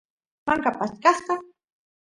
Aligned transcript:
manka 0.45 0.69
paqchasqa 0.79 1.33